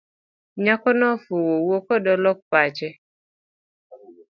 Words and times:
Nyakono 0.63 1.03
ofuwo 1.15 1.53
wuokode 1.63 2.09
olok 2.15 2.39
pache. 2.51 2.89